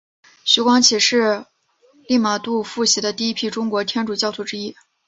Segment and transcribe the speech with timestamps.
[0.43, 1.45] 徐光启是
[2.07, 4.75] 利玛窦付洗的第一批中国天主教徒之一。